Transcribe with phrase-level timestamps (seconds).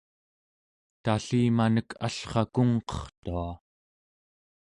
[1.03, 3.47] tallimanek allrakungqertua